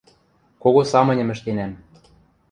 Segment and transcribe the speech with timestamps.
[0.63, 1.71] Кого самыньым ӹштенӓм...